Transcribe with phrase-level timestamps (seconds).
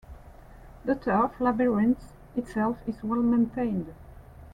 [0.83, 3.93] The turf labyrinth itself is well-maintained.